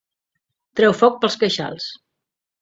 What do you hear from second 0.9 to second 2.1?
foc pels queixals.